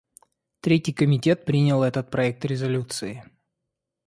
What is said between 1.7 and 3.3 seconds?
этот проект резолюции.